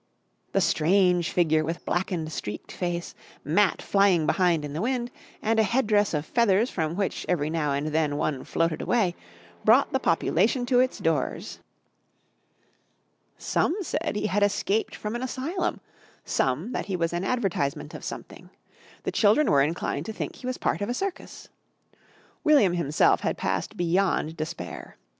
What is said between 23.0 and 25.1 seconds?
had passed beyond despair.